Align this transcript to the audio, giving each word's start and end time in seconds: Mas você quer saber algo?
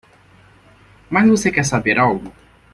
Mas 1.11 1.29
você 1.29 1.51
quer 1.51 1.63
saber 1.63 1.99
algo? 1.99 2.33